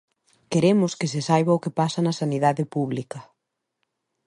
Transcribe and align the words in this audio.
Queremos 0.51 0.91
que 0.99 1.07
se 1.13 1.21
saiba 1.27 1.57
o 1.57 1.61
que 1.63 1.75
pasa 1.79 1.99
na 2.03 2.17
sanidade 2.21 2.63
pública. 2.73 3.19